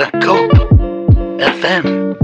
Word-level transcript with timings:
The 0.00 0.06
Cope 0.22 0.52
FM. 1.38 2.16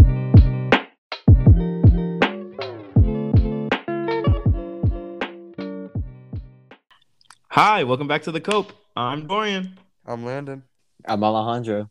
Hi, 7.51 7.85
welcome 7.85 8.09
back 8.09 8.23
to 8.23 8.33
the 8.33 8.41
Cope. 8.41 8.73
I'm 8.97 9.27
Dorian, 9.27 9.79
I'm 10.07 10.25
Landon. 10.25 10.63
I'm 11.05 11.23
Alejandro. 11.23 11.91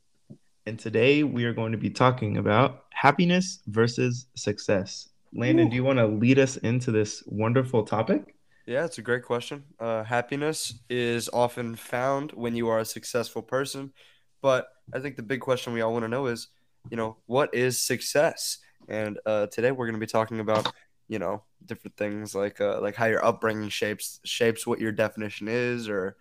and 0.66 0.80
today 0.80 1.22
we 1.22 1.46
are 1.46 1.54
going 1.54 1.72
to 1.72 1.78
be 1.78 1.92
talking 1.92 2.38
about 2.38 2.86
happiness 2.90 3.60
versus 3.68 4.26
success. 4.34 5.10
Landon, 5.36 5.68
Ooh. 5.68 5.70
do 5.70 5.76
you 5.76 5.84
want 5.84 6.00
to 6.00 6.08
lead 6.08 6.40
us 6.40 6.58
into 6.58 6.90
this 6.90 7.22
wonderful 7.28 7.84
topic? 7.84 8.34
Yeah, 8.66 8.86
it's 8.86 8.98
a 8.98 9.04
great 9.04 9.22
question. 9.24 9.66
Uh, 9.80 10.04
happiness 10.04 10.80
is 10.90 11.30
often 11.32 11.76
found 11.76 12.32
when 12.32 12.56
you 12.56 12.70
are 12.70 12.80
a 12.80 12.86
successful 12.86 13.44
person, 13.44 13.94
but 14.42 14.70
I 14.94 15.00
think 15.00 15.16
the 15.16 15.24
big 15.24 15.42
question 15.42 15.74
we 15.74 15.82
all 15.82 15.94
want 15.94 16.04
to 16.04 16.10
know 16.10 16.28
is, 16.28 16.48
you 16.90 16.98
know, 16.98 17.18
what 17.26 17.54
is 17.54 17.82
success? 17.82 18.60
And 18.88 19.20
uh, 19.26 19.48
today 19.48 19.72
we're 19.72 19.88
going 19.88 20.00
to 20.00 20.06
be 20.06 20.12
talking 20.12 20.40
about, 20.40 20.72
you 21.08 21.20
know, 21.20 21.44
different 21.66 21.98
things 21.98 22.36
like 22.36 22.62
uh, 22.62 22.80
like 22.82 22.96
how 22.96 23.06
your 23.06 23.26
upbringing 23.26 23.70
shapes 23.70 24.20
shapes 24.24 24.68
what 24.68 24.80
your 24.80 24.92
definition 24.92 25.48
is, 25.48 25.90
or, 25.90 26.18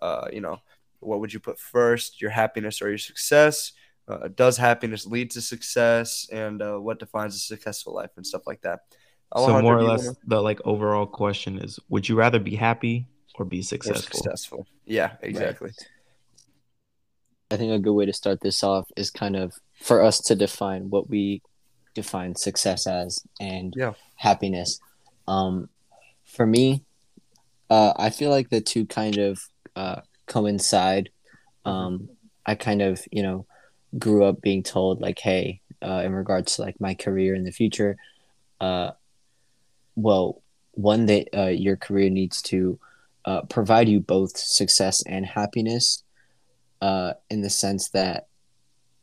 uh, 0.00 0.28
you 0.32 0.40
know, 0.40 0.58
what 1.00 1.20
would 1.20 1.32
you 1.32 1.40
put 1.40 1.58
first, 1.58 2.20
your 2.20 2.30
happiness 2.30 2.80
or 2.80 2.88
your 2.88 2.98
success? 2.98 3.72
Uh, 4.08 4.28
does 4.28 4.56
happiness 4.56 5.04
lead 5.04 5.30
to 5.32 5.40
success, 5.40 6.28
and 6.32 6.62
uh, 6.62 6.76
what 6.78 6.98
defines 6.98 7.34
a 7.34 7.38
successful 7.38 7.92
life 7.92 8.10
and 8.16 8.26
stuff 8.26 8.46
like 8.46 8.62
that. 8.62 8.80
so 9.34 9.60
more 9.60 9.76
or 9.76 9.82
less 9.82 10.04
wanna- 10.06 10.16
the 10.26 10.40
like 10.40 10.60
overall 10.64 11.06
question 11.06 11.58
is 11.58 11.78
would 11.88 12.08
you 12.08 12.16
rather 12.16 12.38
be 12.38 12.54
happy 12.54 13.06
or 13.34 13.44
be 13.44 13.58
or 13.58 13.62
successful? 13.62 14.20
successful. 14.20 14.66
Yeah, 14.86 15.16
exactly. 15.22 15.72
I 17.50 17.56
think 17.56 17.72
a 17.72 17.78
good 17.78 17.92
way 17.92 18.06
to 18.06 18.12
start 18.12 18.40
this 18.40 18.62
off 18.64 18.88
is 18.96 19.10
kind 19.10 19.36
of 19.36 19.54
for 19.80 20.02
us 20.02 20.20
to 20.22 20.34
define 20.34 20.90
what 20.90 21.08
we 21.08 21.42
define 21.94 22.34
success 22.34 22.86
as 22.86 23.20
and 23.40 23.72
Yeah. 23.76 23.94
happiness. 24.16 24.80
Um, 25.28 25.68
for 26.24 26.46
me, 26.46 26.84
uh, 27.70 27.92
I 27.96 28.10
feel 28.10 28.30
like 28.30 28.50
the 28.50 28.60
two 28.60 28.86
kind 28.86 29.18
of 29.18 29.40
uh, 29.76 30.00
coincide. 30.26 31.10
Um, 31.64 32.08
I 32.44 32.54
kind 32.54 32.82
of, 32.82 33.00
you 33.10 33.22
know, 33.22 33.46
grew 33.98 34.24
up 34.24 34.40
being 34.40 34.62
told 34.62 35.00
like, 35.00 35.18
hey, 35.18 35.60
uh, 35.82 36.02
in 36.04 36.12
regards 36.12 36.56
to 36.56 36.62
like 36.62 36.80
my 36.80 36.94
career 36.94 37.34
in 37.34 37.44
the 37.44 37.52
future, 37.52 37.96
uh, 38.60 38.90
well, 39.94 40.42
one 40.72 41.06
that 41.06 41.28
uh, 41.36 41.46
your 41.46 41.76
career 41.76 42.10
needs 42.10 42.42
to 42.42 42.78
uh, 43.24 43.42
provide 43.42 43.88
you 43.88 44.00
both 44.00 44.36
success 44.36 45.02
and 45.06 45.24
happiness 45.26 46.02
uh, 46.80 47.14
in 47.30 47.42
the 47.42 47.50
sense 47.50 47.90
that 47.90 48.26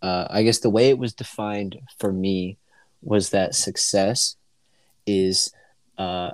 uh, 0.02 0.28
I 0.30 0.44
guess 0.44 0.60
the 0.60 0.70
way 0.70 0.90
it 0.90 0.98
was 0.98 1.14
defined 1.14 1.80
for 2.00 2.12
me 2.12 2.58
was 3.02 3.30
that 3.30 3.56
success 3.56 4.36
is 5.06 5.52
uh, 5.98 6.32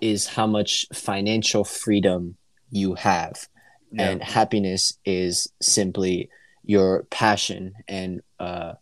is 0.00 0.26
how 0.26 0.46
much 0.46 0.86
financial 0.92 1.64
freedom 1.64 2.36
you 2.70 2.94
have, 2.94 3.48
Yeah. 3.92 4.10
and 4.10 4.22
happiness 4.22 4.98
is 5.04 5.48
simply 5.62 6.28
your 6.64 7.04
passion 7.10 7.72
and 7.88 8.20
uh, 8.38 8.74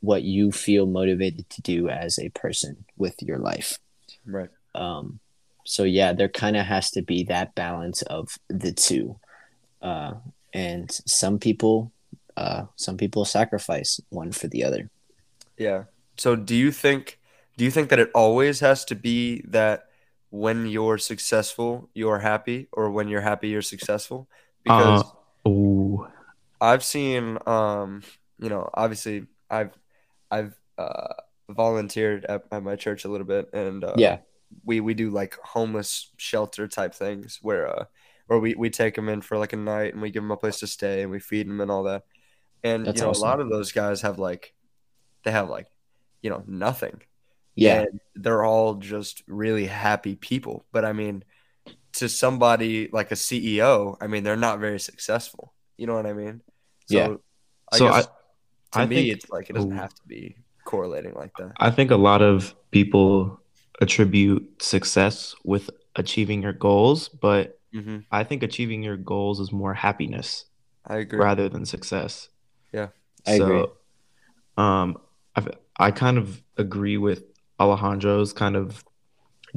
what 0.00 0.22
you 0.22 0.52
feel 0.52 0.86
motivated 0.86 1.48
to 1.50 1.62
do 1.62 1.88
as 1.88 2.18
a 2.18 2.28
person 2.30 2.84
with 2.96 3.22
your 3.22 3.38
life. 3.38 3.78
Right. 4.26 4.50
Um, 4.74 5.20
so 5.64 5.84
yeah, 5.84 6.12
there 6.12 6.28
kind 6.28 6.56
of 6.56 6.66
has 6.66 6.90
to 6.92 7.02
be 7.02 7.24
that 7.24 7.54
balance 7.54 8.02
of 8.02 8.36
the 8.48 8.72
two, 8.72 9.18
uh, 9.80 10.14
and 10.52 10.90
some 11.06 11.38
people, 11.38 11.92
uh, 12.36 12.66
some 12.76 12.96
people 12.96 13.24
sacrifice 13.24 14.00
one 14.10 14.32
for 14.32 14.48
the 14.48 14.64
other. 14.64 14.90
Yeah. 15.58 15.84
So 16.16 16.36
do 16.36 16.54
you 16.54 16.70
think 16.72 17.18
do 17.56 17.64
you 17.64 17.70
think 17.70 17.88
that 17.90 17.98
it 17.98 18.10
always 18.14 18.60
has 18.60 18.84
to 18.86 18.94
be 18.94 19.42
that 19.48 19.84
when 20.30 20.66
you're 20.66 20.98
successful, 20.98 21.88
you're 21.94 22.18
happy 22.18 22.68
or 22.72 22.90
when 22.90 23.08
you're 23.08 23.22
happy 23.22 23.48
you're 23.48 23.62
successful? 23.62 24.28
Because 24.62 25.04
Uh, 25.04 25.48
Ooh. 25.48 26.06
I've 26.60 26.84
seen 26.84 27.38
um, 27.46 28.02
you 28.38 28.48
know, 28.48 28.68
obviously 28.74 29.26
I've 29.50 29.72
I've 30.30 30.58
uh 30.78 31.14
volunteered 31.50 32.24
at, 32.26 32.44
at 32.52 32.62
my 32.62 32.76
church 32.76 33.04
a 33.04 33.08
little 33.08 33.26
bit 33.26 33.52
and 33.52 33.84
uh, 33.84 33.96
Yeah, 33.96 34.18
we 34.64 34.80
we 34.80 34.94
do 34.94 35.10
like 35.10 35.36
homeless 35.44 36.10
shelter 36.18 36.68
type 36.68 36.94
things 36.94 37.38
where 37.42 37.68
uh 37.68 37.84
where 38.26 38.38
we 38.38 38.54
we 38.54 38.70
take 38.70 38.94
them 38.94 39.08
in 39.08 39.20
for 39.22 39.38
like 39.38 39.52
a 39.52 39.56
night 39.56 39.92
and 39.92 40.02
we 40.02 40.10
give 40.10 40.22
them 40.22 40.30
a 40.30 40.36
place 40.36 40.60
to 40.60 40.66
stay 40.66 41.02
and 41.02 41.10
we 41.10 41.20
feed 41.20 41.48
them 41.48 41.60
and 41.60 41.70
all 41.70 41.84
that. 41.84 42.04
And 42.64 42.86
That's 42.86 42.98
you 42.98 43.04
know, 43.04 43.10
awesome. 43.10 43.22
a 43.22 43.30
lot 43.30 43.40
of 43.40 43.48
those 43.50 43.72
guys 43.72 44.00
have 44.02 44.18
like 44.18 44.52
they 45.24 45.30
have 45.30 45.48
like 45.48 45.66
you 46.22 46.30
know 46.30 46.42
nothing. 46.46 47.02
yeah, 47.54 47.82
And 47.82 48.00
they're 48.14 48.44
all 48.44 48.74
just 48.74 49.22
really 49.28 49.66
happy 49.66 50.16
people. 50.16 50.64
But 50.72 50.84
I 50.84 50.92
mean, 50.92 51.22
to 51.94 52.08
somebody 52.08 52.88
like 52.92 53.12
a 53.12 53.14
CEO, 53.16 53.96
I 54.00 54.06
mean, 54.08 54.24
they're 54.24 54.36
not 54.36 54.58
very 54.58 54.80
successful. 54.80 55.52
You 55.78 55.86
know 55.86 55.94
what 55.94 56.06
I 56.06 56.12
mean? 56.12 56.42
So, 56.88 56.96
Yeah. 56.96 57.14
I 57.72 57.76
So 57.78 57.88
guess 57.90 58.06
to 58.06 58.78
I 58.80 58.86
me, 58.86 58.96
think- 58.96 59.08
it's 59.16 59.30
like 59.30 59.50
it 59.50 59.54
doesn't 59.54 59.70
have 59.76 59.94
to 59.94 60.02
be 60.06 60.36
correlating 60.64 61.14
like 61.14 61.32
that. 61.38 61.52
I 61.58 61.70
think 61.70 61.90
a 61.92 61.96
lot 61.96 62.22
of 62.22 62.54
people 62.72 63.40
attribute 63.80 64.62
success 64.62 65.34
with 65.44 65.70
achieving 65.96 66.42
your 66.42 66.52
goals, 66.52 67.08
but 67.08 67.58
hmm 67.80 67.98
I 68.10 68.24
think 68.24 68.42
achieving 68.42 68.82
your 68.82 68.96
goals 68.96 69.40
is 69.40 69.52
more 69.52 69.74
happiness 69.74 70.44
I 70.86 70.98
agree. 70.98 71.18
rather 71.18 71.48
than 71.48 71.64
success. 71.66 72.28
Yeah. 72.72 72.88
I 73.26 73.38
so, 73.38 73.44
agree. 73.44 73.66
Um, 74.56 74.98
I 75.34 75.46
I 75.78 75.90
kind 75.90 76.18
of 76.18 76.42
agree 76.56 76.96
with 76.96 77.24
Alejandro's 77.60 78.32
kind 78.32 78.56
of 78.56 78.84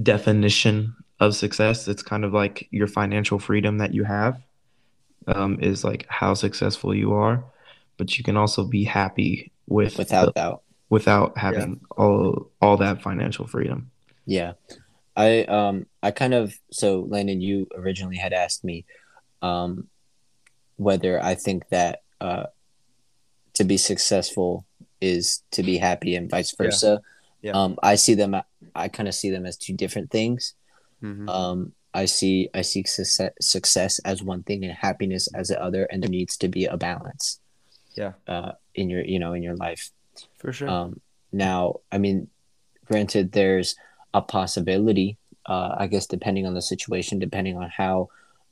definition 0.02 0.96
of 1.20 1.36
success. 1.36 1.88
It's 1.88 2.04
kind 2.04 2.26
of 2.26 2.34
like 2.34 2.68
your 2.72 2.88
financial 2.88 3.40
freedom 3.40 3.78
that 3.78 3.94
you 3.94 4.04
have 4.04 4.42
um, 5.28 5.60
is 5.62 5.84
like 5.84 6.06
how 6.10 6.34
successful 6.34 6.94
you 6.96 7.14
are, 7.14 7.44
but 7.98 8.18
you 8.18 8.24
can 8.24 8.38
also 8.38 8.64
be 8.66 8.84
happy 8.84 9.52
with 9.68 9.98
without 9.98 10.26
the- 10.26 10.32
doubt. 10.32 10.62
without 10.90 11.38
having 11.38 11.80
all 11.98 12.50
all 12.62 12.78
that 12.78 13.02
financial 13.02 13.48
freedom. 13.48 13.92
Yeah, 14.26 14.54
I 15.20 15.44
um 15.44 15.86
I 16.02 16.12
kind 16.12 16.34
of 16.34 16.56
so 16.72 17.02
Landon, 17.14 17.42
you 17.42 17.68
originally 17.76 18.16
had 18.16 18.34
asked 18.34 18.64
me, 18.64 18.86
um, 19.42 19.88
whether 20.78 21.22
I 21.22 21.36
think 21.36 21.68
that 21.70 22.04
uh, 22.22 22.46
to 23.56 23.64
be 23.66 23.78
successful 23.78 24.66
is 25.02 25.44
to 25.52 25.62
be 25.64 25.78
happy 25.78 26.16
and 26.16 26.30
vice 26.30 26.56
versa. 26.56 27.02
Yeah. 27.42 27.52
Um, 27.52 27.78
I 27.84 27.96
see 27.96 28.16
them. 28.16 28.36
I 28.76 28.88
kind 28.88 29.10
of 29.10 29.16
see 29.16 29.30
them 29.30 29.46
as 29.46 29.58
two 29.58 29.74
different 29.74 30.10
things. 30.10 30.56
hmm 31.02 31.28
Um, 31.28 31.74
I 31.94 32.06
see 32.06 32.50
I 32.54 32.62
see 32.62 32.84
success, 32.86 33.34
success 33.42 34.00
as 34.06 34.24
one 34.24 34.44
thing 34.44 34.64
and 34.64 34.74
happiness 34.74 35.28
as 35.34 35.48
the 35.50 35.62
other, 35.62 35.84
and 35.92 36.02
there 36.02 36.10
needs 36.10 36.38
to 36.38 36.48
be 36.48 36.66
a 36.66 36.78
balance. 36.78 37.40
Yeah. 37.96 38.14
Uh, 38.28 38.52
in 38.76 38.90
your 38.90 39.04
you 39.04 39.20
know 39.20 39.34
in 39.34 39.44
your 39.44 39.56
life. 39.56 39.92
For 40.38 40.54
sure. 40.54 40.70
Um, 40.70 41.02
now, 41.32 41.82
I 41.92 41.98
mean, 41.98 42.28
granted, 42.86 43.32
there's 43.32 43.76
a 44.14 44.22
possibility. 44.22 45.18
Uh, 45.46 45.76
I 45.78 45.88
guess 45.88 46.06
depending 46.06 46.46
on 46.46 46.54
the 46.54 46.62
situation, 46.62 47.20
depending 47.20 47.58
on 47.58 47.70
how 47.70 48.10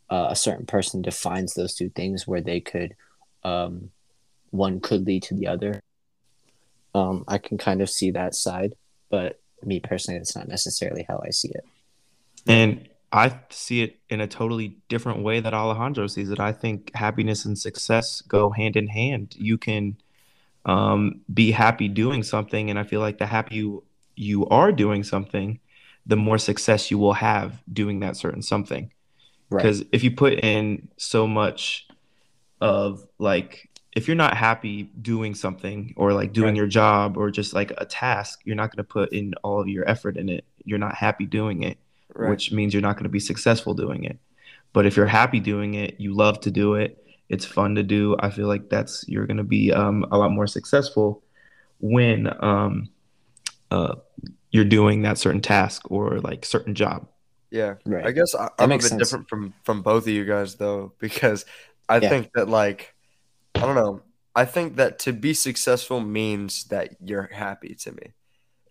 uh, 0.09 0.27
a 0.29 0.35
certain 0.35 0.65
person 0.65 1.01
defines 1.01 1.53
those 1.53 1.75
two 1.75 1.89
things, 1.89 2.27
where 2.27 2.41
they 2.41 2.59
could, 2.59 2.95
um, 3.43 3.91
one 4.51 4.79
could 4.79 5.05
lead 5.05 5.23
to 5.23 5.35
the 5.35 5.47
other. 5.47 5.81
Um, 6.95 7.23
I 7.27 7.37
can 7.37 7.57
kind 7.57 7.81
of 7.81 7.89
see 7.89 8.11
that 8.11 8.33
side, 8.33 8.75
but 9.09 9.39
me 9.63 9.79
personally, 9.79 10.19
that's 10.19 10.35
not 10.35 10.47
necessarily 10.47 11.05
how 11.07 11.21
I 11.25 11.29
see 11.29 11.49
it. 11.49 11.65
And 12.47 12.87
I 13.11 13.39
see 13.49 13.81
it 13.81 13.99
in 14.09 14.21
a 14.21 14.27
totally 14.27 14.77
different 14.89 15.23
way 15.23 15.39
that 15.39 15.53
Alejandro 15.53 16.07
sees 16.07 16.29
it. 16.29 16.39
I 16.39 16.51
think 16.51 16.91
happiness 16.95 17.45
and 17.45 17.57
success 17.57 18.21
go 18.21 18.49
hand 18.49 18.75
in 18.75 18.87
hand. 18.87 19.35
You 19.37 19.57
can 19.57 19.97
um, 20.65 21.21
be 21.33 21.51
happy 21.51 21.87
doing 21.87 22.23
something, 22.23 22.69
and 22.69 22.77
I 22.77 22.83
feel 22.83 22.99
like 22.99 23.17
the 23.17 23.25
happy 23.25 23.77
you 24.17 24.45
are 24.47 24.71
doing 24.71 25.03
something, 25.03 25.59
the 26.05 26.15
more 26.15 26.37
success 26.37 26.91
you 26.91 26.97
will 26.97 27.13
have 27.13 27.61
doing 27.71 27.99
that 28.01 28.17
certain 28.17 28.41
something. 28.41 28.91
Right. 29.49 29.61
Because 29.61 29.83
if 29.91 30.03
you 30.03 30.11
put 30.11 30.33
in 30.33 30.89
so 30.97 31.27
much 31.27 31.87
of 32.59 33.05
like, 33.19 33.69
if 33.95 34.07
you're 34.07 34.15
not 34.15 34.35
happy 34.35 34.83
doing 35.01 35.35
something 35.35 35.93
or 35.97 36.13
like 36.13 36.33
doing 36.33 36.49
Right. 36.49 36.57
your 36.57 36.67
job 36.67 37.17
or 37.17 37.31
just 37.31 37.53
like 37.53 37.71
a 37.77 37.85
task, 37.85 38.41
you're 38.43 38.55
not 38.55 38.71
going 38.75 38.83
to 38.83 38.83
put 38.83 39.13
in 39.13 39.33
all 39.43 39.61
of 39.61 39.67
your 39.67 39.87
effort 39.89 40.17
in 40.17 40.29
it. 40.29 40.45
You're 40.65 40.79
not 40.79 40.95
happy 40.95 41.25
doing 41.25 41.63
it 41.63 41.77
right. 42.13 42.29
which 42.29 42.51
means 42.51 42.73
you're 42.73 42.81
not 42.81 42.95
going 42.95 43.03
to 43.03 43.09
be 43.09 43.19
successful 43.19 43.73
doing 43.73 44.03
it. 44.03 44.17
But 44.73 44.85
if 44.85 44.95
you're 44.97 45.05
happy 45.07 45.39
doing 45.39 45.75
it, 45.75 45.99
you 45.99 46.13
love 46.13 46.39
to 46.41 46.51
do 46.51 46.75
it, 46.75 47.03
it's 47.29 47.45
fun 47.45 47.75
to 47.75 47.83
do. 47.83 48.15
I 48.19 48.29
feel 48.29 48.47
like 48.47 48.69
that's 48.69 49.05
you're 49.07 49.25
going 49.25 49.37
to 49.37 49.43
be 49.43 49.71
um, 49.71 50.05
a 50.11 50.17
lot 50.17 50.31
more 50.31 50.47
successful 50.47 51.23
when 51.79 52.31
um, 52.43 52.89
uh, 53.71 53.95
you're 54.51 54.65
doing 54.65 55.03
that 55.03 55.17
certain 55.17 55.41
task 55.41 55.91
or 55.91 56.19
like 56.19 56.45
certain 56.45 56.75
job. 56.75 57.07
yeah. 57.51 57.75
Right. 57.85 58.05
I 58.05 58.11
guess 58.11 58.35
I, 58.35 58.49
I'm 58.59 58.71
a 58.71 58.77
bit 58.79 58.83
sense. 58.83 58.99
different 58.99 59.29
from 59.29 59.53
from 59.63 59.81
both 59.81 60.03
of 60.03 60.09
you 60.09 60.25
guys 60.25 60.55
though, 60.55 60.93
because 60.99 61.45
I 61.87 61.99
Yeah. 62.01 62.09
think 62.09 62.31
that 62.35 62.49
like 62.49 62.93
I 63.61 63.65
don't 63.65 63.75
know. 63.75 64.01
I 64.35 64.45
think 64.45 64.77
that 64.77 64.99
to 64.99 65.13
be 65.13 65.33
successful 65.33 65.99
means 65.99 66.65
that 66.65 66.95
you're 67.03 67.29
happy 67.33 67.75
to 67.75 67.91
me. 67.91 68.13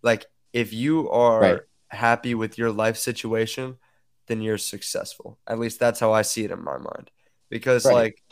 Like 0.03 0.25
if 0.53 0.73
you 0.73 1.09
are 1.11 1.41
Right. 1.41 1.61
happy 1.89 2.35
with 2.35 2.57
your 2.57 2.71
life 2.71 2.97
situation, 2.97 3.77
then 4.27 4.41
you're 4.41 4.57
successful. 4.59 5.39
At 5.47 5.59
least 5.59 5.79
that's 5.79 5.99
how 5.99 6.13
I 6.13 6.23
see 6.23 6.45
it 6.45 6.51
in 6.51 6.63
my 6.63 6.77
mind. 6.77 7.11
Because 7.49 7.85
Right. 7.85 7.93
like 7.93 8.23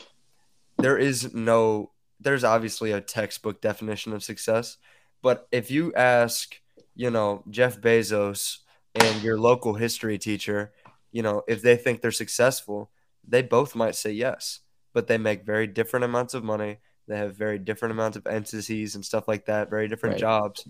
there 0.78 0.98
is 0.98 1.34
no 1.34 1.92
there's 2.20 2.44
obviously 2.44 2.92
a 2.92 3.00
textbook 3.00 3.60
definition 3.60 4.12
of 4.12 4.24
success, 4.24 4.78
but 5.26 5.48
if 5.50 5.72
you 5.72 5.92
ask, 5.94 6.54
you 6.94 7.10
know, 7.10 7.42
Jeff 7.50 7.80
Bezos 7.80 8.58
and 8.94 9.20
your 9.24 9.40
local 9.40 9.74
history 9.74 10.18
teacher, 10.18 10.72
you 11.10 11.20
know, 11.20 11.42
if 11.48 11.62
they 11.62 11.74
think 11.74 12.00
they're 12.00 12.12
successful, 12.12 12.92
they 13.26 13.42
both 13.42 13.74
might 13.74 13.96
say 13.96 14.12
yes, 14.12 14.60
but 14.94 15.08
they 15.08 15.18
make 15.18 15.44
very 15.44 15.66
different 15.66 16.04
amounts 16.04 16.34
of 16.34 16.44
money. 16.44 16.78
They 17.08 17.16
have 17.16 17.34
very 17.34 17.58
different 17.58 17.90
amounts 17.90 18.16
of 18.16 18.28
entities 18.28 18.94
and 18.94 19.04
stuff 19.04 19.26
like 19.26 19.46
that, 19.46 19.68
very 19.68 19.88
different 19.88 20.12
Right. 20.12 20.20
jobs. 20.20 20.68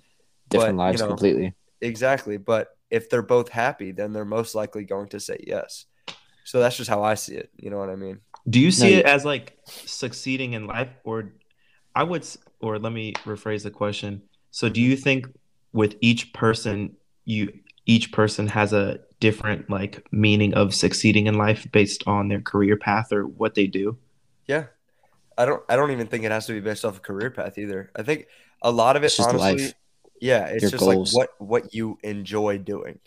Different 0.49 0.79
But, 0.79 0.85
you 0.85 0.89
lives 0.89 1.03
know, 1.03 1.09
completely. 1.09 1.55
Exactly. 1.83 2.39
But 2.39 2.69
if 2.89 3.11
they're 3.11 3.21
both 3.21 3.51
happy, 3.51 3.93
then 3.93 4.15
they're 4.15 4.25
most 4.25 4.55
likely 4.55 4.85
going 4.85 5.09
to 5.09 5.21
say 5.21 5.37
yes. 5.47 5.85
So 6.45 6.61
that's 6.61 6.79
just 6.79 6.89
how 6.89 7.03
I 7.03 7.13
see 7.13 7.35
it. 7.35 7.51
You 7.59 7.69
know 7.69 7.79
what 7.79 7.91
I 7.91 7.97
mean? 7.97 8.21
Do 8.49 8.59
you 8.59 8.71
see 8.71 8.95
No, 8.95 9.01
it 9.01 9.05
as 9.05 9.23
like 9.27 9.59
succeeding 9.85 10.55
in 10.55 10.67
life, 10.67 10.89
or 11.05 11.35
I 11.95 12.05
would, 12.05 12.25
or 12.63 12.79
let 12.79 12.93
me 12.93 13.13
rephrase 13.27 13.65
the 13.65 13.71
question. 13.71 14.23
So, 14.57 14.71
do 14.71 14.81
you 14.81 14.97
think 14.97 15.27
with 15.75 15.97
each 16.01 16.33
person, 16.33 16.97
you 17.27 17.53
each 17.85 18.11
person 18.11 18.47
has 18.47 18.73
a 18.73 19.01
different 19.21 19.69
like 19.69 20.07
meaning 20.11 20.55
of 20.55 20.75
succeeding 20.75 21.27
in 21.27 21.35
life 21.35 21.67
based 21.73 22.03
on 22.07 22.29
their 22.29 22.41
career 22.41 22.79
path 22.79 23.13
or 23.13 23.27
what 23.27 23.55
they 23.55 23.67
do? 23.67 23.99
Yeah. 24.47 24.67
I 25.39 25.47
don't 25.47 25.63
I 25.69 25.77
don't 25.77 25.93
even 25.93 26.09
think 26.09 26.25
it 26.25 26.33
has 26.33 26.47
to 26.47 26.55
be 26.55 26.61
based 26.61 26.85
off 26.85 26.99
a 26.99 27.01
career 27.01 27.31
path 27.31 27.59
either. 27.59 27.91
I 27.97 28.03
think 28.03 28.29
a 28.63 28.71
lot 28.71 28.97
of 28.97 29.05
it 29.05 29.13
It's 29.13 29.17
just 29.17 29.29
honestly 29.29 29.35
life. 29.35 29.75
yeah, 30.21 30.47
it's 30.47 30.63
Your 30.63 30.71
just 30.71 30.87
goals. 30.87 31.13
like 31.13 31.13
what 31.13 31.31
what 31.39 31.75
you 31.75 31.99
enjoy 32.05 32.59
doing. 32.59 33.01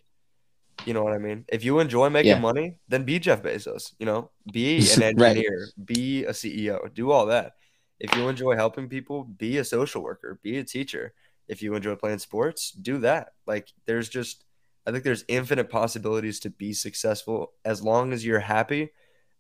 You 0.86 0.94
know 0.94 1.04
what 1.04 1.14
I 1.14 1.20
mean? 1.20 1.46
If 1.50 1.64
you 1.66 1.80
enjoy 1.80 2.10
making 2.10 2.38
Yeah. 2.38 2.42
money, 2.42 2.78
then 2.90 3.04
be 3.06 3.20
Jeff 3.20 3.44
Bezos, 3.44 3.94
you 4.00 4.06
know? 4.06 4.32
Be 4.52 4.92
an 4.92 5.04
Right. 5.16 5.38
engineer, 5.38 5.70
be 5.84 6.26
a 6.26 6.34
CEO, 6.34 6.88
do 6.94 7.12
all 7.12 7.28
that. 7.28 7.54
If 8.00 8.16
you 8.16 8.28
enjoy 8.30 8.56
helping 8.56 8.90
people, 8.90 9.26
be 9.26 9.58
a 9.58 9.66
social 9.66 10.02
worker, 10.04 10.40
be 10.44 10.58
a 10.60 10.64
teacher. 10.64 11.14
If 11.50 11.62
you 11.62 11.74
enjoy 11.76 11.96
playing 11.96 12.20
sports, 12.20 12.72
do 12.72 13.00
that. 13.00 13.34
Like 13.46 13.68
there's 13.86 14.08
just 14.08 14.46
I 14.86 14.92
think 14.92 15.04
there's 15.04 15.26
infinite 15.28 15.70
possibilities 15.70 16.40
to 16.42 16.50
be 16.50 16.74
successful 16.74 17.52
as 17.66 17.82
long 17.84 18.14
as 18.14 18.26
you're 18.26 18.40
happy, 18.40 18.90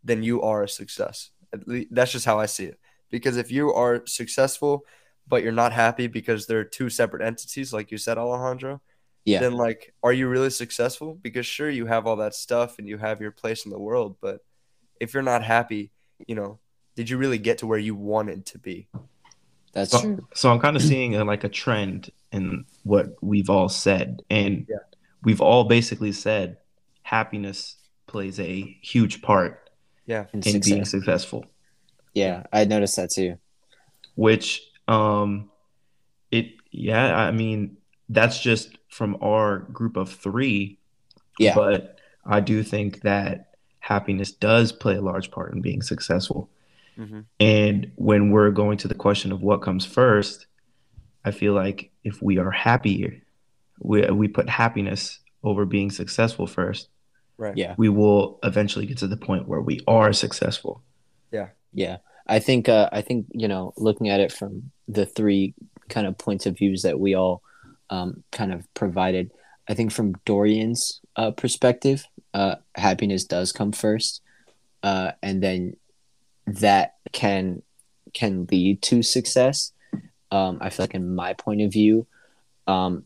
then 0.04 0.22
you 0.24 0.42
are 0.42 0.64
a 0.64 0.70
success. 0.70 1.30
That's 1.90 2.12
just 2.12 2.26
how 2.26 2.40
I 2.40 2.46
see 2.48 2.66
it. 2.66 2.80
Because 3.10 3.38
if 3.38 3.52
you 3.52 3.74
are 3.74 4.04
successful 4.06 4.84
but 5.28 5.44
you're 5.44 5.52
not 5.52 5.72
happy 5.72 6.08
because 6.08 6.48
they're 6.48 6.64
two 6.64 6.90
separate 6.90 7.22
entities 7.22 7.72
like 7.72 7.92
you 7.92 7.98
said 8.00 8.18
Alejandro, 8.18 8.82
Yeah. 9.26 9.40
then 9.40 9.54
like 9.54 9.94
are 10.04 10.14
you 10.14 10.28
really 10.28 10.50
successful? 10.50 11.14
Because 11.22 11.46
sure 11.46 11.70
you 11.70 11.86
have 11.86 12.08
all 12.08 12.16
that 12.18 12.34
stuff 12.34 12.80
and 12.80 12.88
you 12.88 12.98
have 12.98 13.22
your 13.22 13.32
place 13.32 13.64
in 13.66 13.72
the 13.72 13.80
world, 13.80 14.18
but 14.22 14.40
if 15.00 15.14
you're 15.14 15.24
not 15.24 15.44
happy, 15.44 15.92
you 16.28 16.36
know, 16.36 16.60
did 16.96 17.10
you 17.10 17.18
really 17.18 17.38
get 17.38 17.60
to 17.60 17.68
where 17.68 17.80
you 17.80 17.96
wanted 17.96 18.46
to 18.48 18.58
be? 18.58 18.88
That's 19.74 19.92
So, 19.92 20.02
true. 20.02 20.28
so 20.34 20.52
I'm 20.52 20.60
kind 20.60 20.76
of 20.76 20.82
seeing 20.82 21.16
a, 21.16 21.24
like 21.24 21.44
a 21.44 21.50
trend 21.50 22.12
in 22.32 22.66
what 22.84 23.16
we've 23.22 23.50
all 23.50 23.70
said, 23.70 24.22
and 24.30 24.66
Yeah. 24.70 24.78
we've 25.24 25.42
all 25.42 25.64
basically 25.66 26.12
said 26.12 26.58
happiness 27.04 27.76
plays 28.08 28.40
a 28.40 28.62
huge 28.82 29.22
part 29.22 29.70
Yeah. 30.06 30.26
In 30.34 30.42
in 30.44 30.62
being 30.62 30.86
successful. 30.86 31.46
Yeah, 32.14 32.44
I 32.52 32.66
noticed 32.66 32.96
that 32.98 33.12
too. 33.12 33.38
which 34.16 34.62
um 34.88 35.50
it 36.32 36.48
yeah 36.72 37.16
i 37.16 37.32
mean 37.32 37.78
that's 38.10 38.40
just 38.42 38.78
from 38.90 39.16
our 39.22 39.60
group 39.60 39.96
of 39.98 40.10
three 40.12 40.78
Yeah. 41.38 41.54
but 41.56 42.00
i 42.26 42.40
do 42.40 42.64
think 42.64 43.02
that 43.02 43.52
happiness 43.80 44.32
does 44.32 44.72
play 44.72 44.96
a 44.96 45.02
large 45.02 45.30
part 45.32 45.54
in 45.54 45.62
being 45.62 45.82
successful 45.84 46.50
Mhm. 47.00 47.26
and 47.40 47.92
when 47.96 48.30
we're 48.32 48.52
going 48.52 48.78
to 48.80 48.88
the 48.88 48.96
question 49.06 49.32
of 49.32 49.42
what 49.42 49.62
comes 49.62 49.86
first 49.86 50.48
i 51.26 51.32
feel 51.32 51.54
like 51.54 51.92
if 52.04 52.22
we 52.22 52.38
are 52.38 52.52
happier 52.52 53.12
we, 53.82 54.02
we 54.12 54.28
put 54.28 54.50
happiness 54.50 55.20
over 55.44 55.66
being 55.66 55.90
successful 55.92 56.46
first 56.48 56.90
Right. 57.38 57.56
Yeah. 57.56 57.76
we 57.78 57.88
will 57.88 58.38
eventually 58.44 58.86
get 58.86 58.98
to 58.98 59.08
the 59.08 59.16
point 59.16 59.48
where 59.48 59.62
we 59.62 59.80
are 59.88 60.12
successful 60.14 60.82
Yeah. 61.32 61.50
Yeah, 61.74 61.98
I 62.28 62.40
think 62.40 62.68
uh, 62.68 62.90
I 62.92 63.02
think 63.02 63.28
you 63.32 63.48
know, 63.48 63.74
looking 63.78 64.10
at 64.10 64.20
it 64.20 64.32
from 64.34 64.72
the 64.88 65.06
three 65.06 65.54
kind 65.88 66.08
of 66.08 66.18
points 66.18 66.46
of 66.48 66.58
views 66.58 66.82
that 66.82 67.00
we 67.00 67.14
all 67.14 67.42
um, 67.92 68.24
kind 68.32 68.52
of 68.52 68.66
provided, 68.74 69.32
I 69.68 69.74
think 69.76 69.92
from 69.92 70.16
Dorian's 70.26 71.00
uh, 71.16 71.32
perspective, 71.32 72.06
uh, 72.34 72.56
happiness 72.76 73.24
does 73.26 73.52
come 73.52 73.72
first, 73.72 74.22
uh, 74.84 75.12
and 75.22 75.42
then 75.44 75.76
that 76.54 76.96
can 77.12 77.62
can 78.14 78.48
lead 78.52 78.82
to 78.84 79.02
success. 79.04 79.72
Um, 80.32 80.60
I 80.62 80.70
feel 80.70 80.84
like, 80.84 80.96
in 80.96 81.16
my 81.16 81.34
point 81.34 81.62
of 81.62 81.72
view, 81.72 82.08
um, 82.68 83.04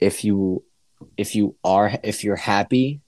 if 0.00 0.24
you 0.24 0.62
if 1.16 1.34
you 1.34 1.56
are 1.64 1.98
if 2.02 2.24
you're 2.24 2.36
happy. 2.36 3.00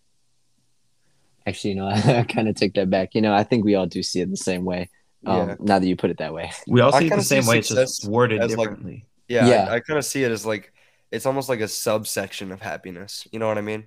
Actually, 1.46 1.70
you 1.70 1.76
know, 1.76 1.86
I 1.94 2.24
kind 2.28 2.48
of 2.48 2.56
take 2.56 2.74
that 2.74 2.90
back. 2.90 3.14
You 3.14 3.20
know, 3.22 3.32
I 3.32 3.44
think 3.44 3.64
we 3.64 3.74
all 3.76 3.86
do 3.86 4.02
see 4.02 4.20
it 4.20 4.30
the 4.30 4.36
same 4.36 4.64
way. 4.64 4.90
Um, 5.24 5.48
Yeah. 5.48 5.54
Now 5.60 5.78
that 5.78 5.86
you 5.86 5.96
put 5.96 6.10
it 6.10 6.18
that 6.18 6.34
way. 6.34 6.50
we 6.66 6.80
all 6.80 6.92
see 6.92 7.06
it 7.06 7.14
the 7.14 7.22
same 7.22 7.46
way 7.46 7.58
it's 7.58 7.68
just 7.68 8.04
worded 8.06 8.40
as, 8.40 8.56
like, 8.56 8.68
differently 8.70 9.06
Yeah. 9.28 9.46
Yeah. 9.48 9.66
I, 9.70 9.74
I 9.76 9.80
kind 9.80 9.98
of 9.98 10.04
see 10.04 10.24
it 10.24 10.30
as 10.32 10.44
like 10.44 10.72
it's 11.12 11.24
almost 11.24 11.48
like 11.48 11.60
a 11.60 11.68
subsection 11.68 12.50
of 12.52 12.60
happiness. 12.60 13.28
You 13.30 13.38
know 13.38 13.46
what 13.46 13.58
I 13.58 13.62
mean? 13.62 13.86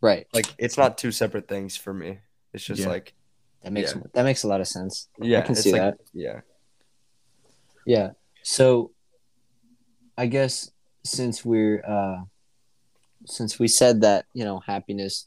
Right. 0.00 0.26
Like 0.32 0.46
it's 0.58 0.78
not 0.78 0.96
two 0.98 1.12
separate 1.12 1.46
things 1.46 1.76
for 1.76 1.92
me. 1.92 2.18
It's 2.54 2.64
just 2.64 2.80
Yeah. 2.82 2.88
like 2.88 3.12
That 3.62 3.72
makes 3.72 3.94
Yeah. 3.94 4.02
that 4.14 4.24
makes 4.24 4.44
a 4.44 4.48
lot 4.48 4.60
of 4.60 4.68
sense. 4.68 5.08
yeah, 5.20 5.38
I 5.38 5.42
can 5.42 5.54
see 5.54 5.72
like, 5.72 5.80
that. 5.82 5.98
Yeah. 6.12 6.40
Yeah. 7.86 8.10
So 8.42 8.92
I 10.16 10.26
guess 10.26 10.70
since 11.04 11.44
we're 11.44 11.82
uh 11.86 12.22
since 13.26 13.58
we 13.58 13.68
said 13.68 14.02
that, 14.02 14.26
you 14.32 14.44
know, 14.44 14.60
happiness 14.60 15.26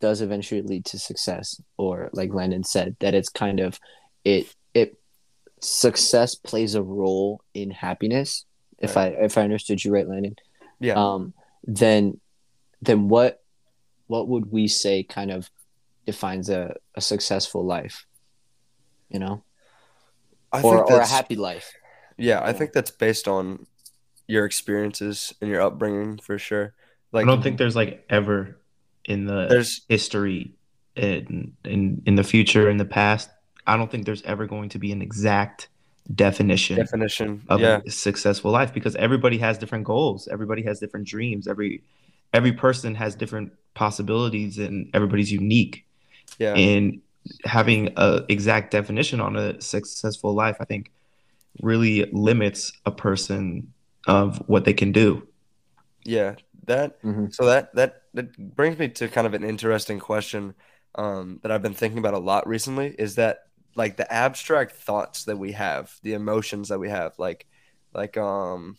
does 0.00 0.20
eventually 0.20 0.62
lead 0.62 0.84
to 0.86 0.98
success, 0.98 1.60
or 1.76 2.10
like 2.12 2.34
Landon 2.34 2.64
said, 2.64 2.96
that 3.00 3.14
it's 3.14 3.28
kind 3.28 3.60
of 3.60 3.78
it 4.24 4.54
it 4.74 4.98
success 5.60 6.34
plays 6.34 6.74
a 6.74 6.82
role 6.82 7.42
in 7.54 7.70
happiness. 7.70 8.44
If 8.78 8.96
I 8.96 9.08
if 9.08 9.38
I 9.38 9.42
understood 9.42 9.84
you 9.84 9.92
right, 9.92 10.08
Landon. 10.08 10.36
Yeah. 10.80 10.94
Um 10.94 11.34
then 11.64 12.20
then 12.82 13.08
what 13.08 13.40
what 14.08 14.28
would 14.28 14.50
we 14.50 14.66
say 14.66 15.04
kind 15.04 15.30
of 15.30 15.48
defines 16.06 16.48
a, 16.50 16.76
a 16.94 17.00
successful 17.00 17.64
life? 17.64 18.06
You 19.08 19.18
know? 19.20 19.42
I 20.52 20.60
Or 20.60 20.76
think 20.78 20.90
or 20.90 20.96
a 20.96 20.98
that's 20.98 21.10
happy 21.10 21.36
life. 21.36 21.72
yeah, 22.18 22.40
I 22.42 22.52
think 22.52 22.72
that's 22.72 22.90
based 22.90 23.26
on 23.28 23.66
your 24.26 24.44
experiences 24.44 25.32
and 25.40 25.50
your 25.50 25.60
upbringing 25.62 26.18
for 26.18 26.38
sure. 26.38 26.74
Like 27.12 27.24
I 27.24 27.26
don't 27.26 27.42
think 27.42 27.58
there's 27.58 27.76
like 27.76 28.04
ever 28.08 28.58
in 29.04 29.26
the 29.26 29.46
there's 29.48 29.82
history 29.88 30.54
in 30.96 31.52
in 31.64 32.02
in 32.06 32.14
the 32.16 32.24
future 32.24 32.68
in 32.70 32.76
the 32.76 32.84
past. 32.84 33.30
I 33.66 33.76
don't 33.76 33.90
think 33.90 34.04
there's 34.06 34.22
ever 34.22 34.46
going 34.46 34.68
to 34.70 34.78
be 34.78 34.92
an 34.92 35.02
exact 35.02 35.68
definition 36.14 36.76
definition. 36.76 37.42
of 37.48 37.60
Yeah. 37.60 37.80
a 37.86 37.90
successful 37.90 38.50
life 38.50 38.74
because 38.74 38.96
everybody 38.96 39.38
has 39.38 39.56
different 39.56 39.84
goals. 39.84 40.28
Everybody 40.28 40.62
has 40.64 40.80
different 40.80 41.06
dreams. 41.06 41.46
Every 41.48 41.82
every 42.34 42.52
person 42.52 42.94
has 42.94 43.14
different 43.14 43.52
possibilities 43.74 44.58
and 44.58 44.90
everybody's 44.94 45.30
unique. 45.32 45.84
Yeah. 46.38 46.56
And 46.56 47.00
having 47.44 47.92
a 47.96 48.22
exact 48.28 48.72
definition 48.72 49.20
on 49.20 49.36
a 49.36 49.60
successful 49.60 50.34
life, 50.34 50.56
I 50.60 50.64
think, 50.64 50.90
really 51.62 52.06
limits 52.12 52.72
a 52.86 52.90
person 52.92 53.72
of 54.06 54.38
what 54.48 54.64
they 54.64 54.74
can 54.74 54.92
do. 54.92 55.28
Yeah. 56.04 56.36
That 56.66 56.98
Mhm. 57.02 57.32
So 57.32 57.46
that 57.46 57.74
that 57.74 58.02
that 58.14 58.56
brings 58.56 58.78
me 58.78 58.88
to 58.88 59.08
kind 59.08 59.26
of 59.26 59.34
an 59.34 59.44
interesting 59.44 59.98
question 59.98 60.54
um, 60.94 61.40
that 61.42 61.50
I've 61.50 61.62
been 61.62 61.74
thinking 61.74 61.98
about 61.98 62.14
a 62.14 62.18
lot 62.18 62.46
recently. 62.46 62.94
Is 62.98 63.14
that 63.16 63.38
like 63.74 63.96
the 63.96 64.10
abstract 64.12 64.72
thoughts 64.72 65.24
that 65.24 65.38
we 65.38 65.52
have, 65.52 65.94
the 66.02 66.12
emotions 66.14 66.68
that 66.68 66.78
we 66.78 66.90
have, 66.90 67.18
like 67.18 67.46
like 67.94 68.16
um 68.16 68.76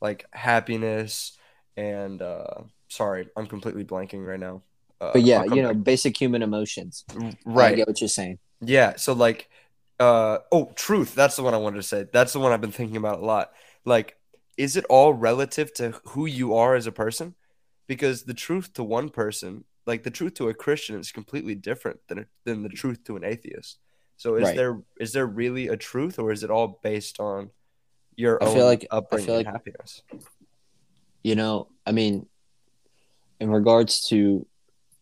like 0.00 0.26
happiness 0.32 1.36
and 1.76 2.20
uh, 2.20 2.62
sorry, 2.88 3.28
I'm 3.36 3.46
completely 3.46 3.84
blanking 3.84 4.26
right 4.26 4.40
now. 4.40 4.62
Uh, 5.02 5.10
But 5.14 5.22
yeah, 5.22 5.44
you 5.44 5.62
know, 5.62 5.74
basic 5.74 6.16
human 6.20 6.42
emotions. 6.42 7.04
I 7.10 7.34
right? 7.44 7.76
get 7.76 7.88
what 7.88 8.00
you're 8.00 8.08
saying. 8.08 8.38
Yeah. 8.60 8.94
So 8.96 9.12
like, 9.12 9.48
uh, 9.98 10.38
oh, 10.52 10.72
truth. 10.76 11.14
That's 11.14 11.36
the 11.36 11.42
one 11.42 11.54
I 11.54 11.56
wanted 11.58 11.76
to 11.76 11.82
say. 11.82 12.06
That's 12.12 12.32
the 12.32 12.38
one 12.40 12.52
I've 12.52 12.60
been 12.60 12.70
thinking 12.72 12.96
about 12.96 13.18
a 13.18 13.24
lot. 13.24 13.52
Like, 13.84 14.16
is 14.56 14.76
it 14.76 14.84
all 14.88 15.12
relative 15.12 15.72
to 15.74 15.90
who 16.04 16.26
you 16.26 16.54
are 16.54 16.74
as 16.76 16.86
a 16.86 16.92
person? 16.92 17.34
Because 17.88 18.22
the 18.24 18.34
truth 18.34 18.72
to 18.74 18.84
one 18.84 19.08
person, 19.10 19.64
like 19.86 20.04
the 20.04 20.10
truth 20.10 20.34
to 20.34 20.48
a 20.48 20.54
Christian, 20.54 20.98
is 21.00 21.10
completely 21.10 21.54
different 21.56 21.98
than 22.08 22.26
than 22.44 22.62
the 22.62 22.68
truth 22.68 23.02
to 23.04 23.16
an 23.16 23.24
atheist. 23.24 23.78
So 24.16 24.36
is 24.36 24.44
Right. 24.44 24.56
there 24.56 24.80
is 25.00 25.12
there 25.12 25.26
really 25.26 25.66
a 25.68 25.76
truth, 25.76 26.18
or 26.18 26.30
is 26.30 26.42
it 26.44 26.50
all 26.50 26.78
based 26.82 27.18
on 27.18 27.50
your 28.16 28.42
I 28.42 28.46
own 28.46 28.54
feel 28.54 28.66
like- 28.66 28.86
I 28.92 28.96
upbringing 28.98 29.26
feel 29.26 29.36
and 29.38 29.46
like- 29.46 29.52
happiness? 29.54 30.02
you 31.24 31.34
know 31.36 31.68
i 31.86 31.92
mean 31.92 32.26
in 33.38 33.48
regards 33.50 34.08
to 34.08 34.44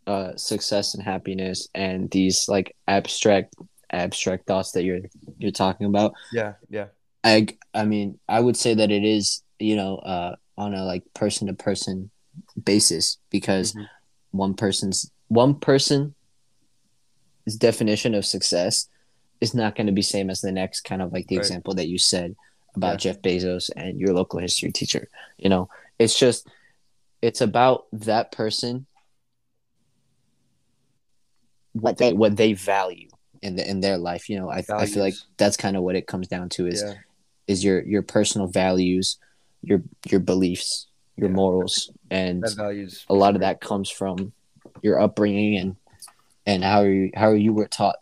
uh 0.07 0.35
success 0.37 0.95
and 0.95 1.03
happiness 1.03 1.69
and 1.75 2.11
these 2.11 2.47
like 2.49 2.75
abstract 2.89 3.55
abstract 3.93 4.47
thoughts 4.47 4.73
that 4.73 4.85
you're 4.85 5.01
you're 5.39 5.51
talking 5.53 5.87
about 5.87 6.13
Yeah, 6.33 6.55
yeah, 6.69 6.87
i 7.25 7.47
i 7.75 7.85
mean 7.85 8.19
i 8.29 8.41
would 8.41 8.57
say 8.57 8.73
that 8.75 8.91
it 8.91 9.05
is 9.05 9.43
you 9.59 9.77
know 9.77 9.97
uh 9.97 10.37
on 10.57 10.75
a 10.75 10.85
like 10.85 11.03
person 11.15 11.49
to 11.49 11.55
person 11.55 12.11
basis 12.65 13.19
because 13.31 13.73
Mhm. 13.75 13.87
one 14.31 14.55
person's 14.55 15.11
one 15.29 15.55
person's 15.59 16.13
definition 17.59 18.15
of 18.15 18.25
success 18.25 18.89
is 19.41 19.55
not 19.55 19.75
going 19.75 19.87
to 19.87 19.93
be 19.93 20.03
same 20.03 20.31
as 20.31 20.41
the 20.41 20.53
next 20.53 20.83
kind 20.83 21.03
of 21.03 21.13
like 21.13 21.27
the 21.27 21.37
Right. 21.37 21.41
example 21.45 21.75
that 21.75 21.89
you 21.89 21.99
said 21.99 22.37
about 22.77 22.93
Yeah. 22.93 23.13
Jeff 23.13 23.23
Bezos 23.23 23.71
and 23.75 23.99
your 23.99 24.15
local 24.15 24.39
history 24.39 24.71
teacher 24.73 25.09
you 25.39 25.49
know 25.49 25.69
it's 25.99 26.19
just 26.19 26.49
it's 27.23 27.41
about 27.41 27.85
that 27.93 28.33
person 28.33 28.87
what 31.73 31.99
they 31.99 32.13
what 32.13 32.37
they 32.37 32.53
value 32.53 33.09
in 33.43 33.57
the, 33.57 33.69
in 33.69 33.81
their 33.81 33.97
life 33.97 34.29
you 34.29 34.39
know 34.39 34.51
I, 34.51 34.65
I 34.71 34.87
feel 34.87 35.03
like 35.03 35.15
that's 35.37 35.57
kind 35.57 35.77
of 35.77 35.83
what 35.83 35.97
it 35.97 36.07
comes 36.07 36.29
down 36.29 36.49
to 36.51 36.67
is 36.67 36.83
yeah, 36.83 36.95
is 37.47 37.65
your 37.65 37.83
your 37.83 38.03
personal 38.03 38.47
values 38.47 39.19
your 39.63 39.83
your 40.09 40.21
beliefs 40.21 40.89
your 41.17 41.29
Yeah. 41.29 41.37
morals 41.37 41.91
and 42.11 42.43
that 42.43 42.55
values 42.57 43.05
a 43.09 43.15
lot 43.15 43.35
of 43.35 43.41
that 43.43 43.61
comes 43.61 43.91
from 43.91 44.33
your 44.83 45.01
upbringing 45.01 45.57
and 45.57 45.77
and 46.47 46.65
how 46.65 46.83
you 46.83 47.11
how 47.15 47.33
you 47.33 47.53
were 47.53 47.69
taught 47.69 47.97